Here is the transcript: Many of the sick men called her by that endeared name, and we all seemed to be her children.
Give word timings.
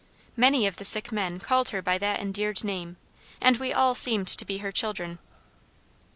Many 0.35 0.65
of 0.65 0.77
the 0.77 0.83
sick 0.83 1.11
men 1.11 1.37
called 1.37 1.69
her 1.69 1.79
by 1.83 1.99
that 1.99 2.19
endeared 2.19 2.63
name, 2.63 2.97
and 3.39 3.57
we 3.57 3.71
all 3.71 3.93
seemed 3.93 4.29
to 4.29 4.43
be 4.45 4.57
her 4.57 4.71
children. 4.71 5.19